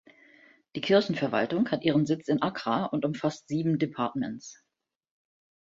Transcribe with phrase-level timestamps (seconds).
[0.75, 4.63] Die Kirchenverwaltung hat ihren Sitz in Accra und umfasst sieben "departments".